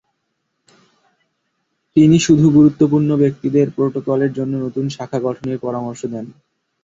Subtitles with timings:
[1.95, 6.25] তিনি শুধু গুরুত্বপূর্ণ ব্যক্তিদের প্রটোকলের জন্য নতুন শাখা গঠনের পরামর্শ দেন।